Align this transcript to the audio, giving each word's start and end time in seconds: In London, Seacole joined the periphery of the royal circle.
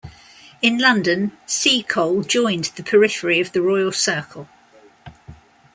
In 0.63 0.79
London, 0.79 1.37
Seacole 1.45 2.23
joined 2.23 2.71
the 2.75 2.81
periphery 2.81 3.39
of 3.39 3.51
the 3.51 3.61
royal 3.61 3.91
circle. 3.91 4.49